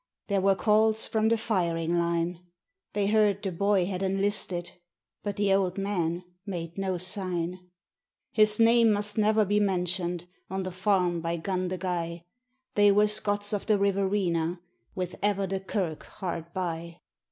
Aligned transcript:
There 0.29 0.41
were 0.41 0.55
calls 0.55 1.05
from 1.07 1.29
the 1.29 1.37
firing 1.37 1.99
line; 1.99 2.39
They 2.93 3.05
heard 3.05 3.43
the 3.43 3.51
boy 3.51 3.85
had 3.85 4.01
enlisted, 4.01 4.71
but 5.21 5.35
the 5.35 5.53
old 5.53 5.77
man 5.77 6.23
made 6.43 6.75
no 6.75 6.97
sign. 6.97 7.69
His 8.31 8.59
name 8.59 8.89
must 8.91 9.15
never 9.19 9.45
be 9.45 9.59
mentioned 9.59 10.27
on 10.49 10.63
the 10.63 10.71
farm 10.71 11.21
by 11.21 11.37
Gundagai 11.37 12.23
They 12.73 12.91
were 12.91 13.07
Scots 13.07 13.53
of 13.53 13.67
the 13.67 13.77
Riverina 13.77 14.59
with 14.95 15.19
ever 15.21 15.45
the 15.45 15.59
kirk 15.59 16.03
hard 16.05 16.51
by. 16.51 16.97